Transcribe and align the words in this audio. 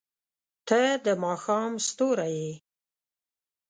•ته 0.67 0.81
د 1.05 1.07
ماښام 1.23 1.71
ستوری 1.87 2.31
یې. 2.41 2.53